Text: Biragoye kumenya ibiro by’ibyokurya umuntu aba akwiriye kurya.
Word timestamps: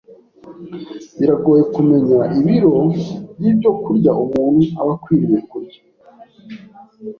Biragoye 1.19 1.63
kumenya 1.73 2.19
ibiro 2.39 2.75
by’ibyokurya 3.39 4.11
umuntu 4.23 4.61
aba 4.81 4.93
akwiriye 4.97 5.39
kurya. 5.51 5.79